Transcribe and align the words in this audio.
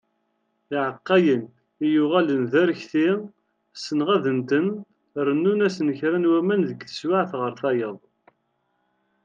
Iεeqqayen 0.73 1.43
i 1.83 1.87
yuγalen 1.93 2.43
d 2.51 2.53
arekti, 2.61 3.07
senγadent-ten, 3.83 4.67
rennunt-asen 5.25 5.89
kra 5.97 6.17
n 6.19 6.29
waman 6.31 6.61
deg 6.69 6.79
teswiεet 6.85 7.31
γer 7.39 7.53
tayeḍ. 7.61 7.97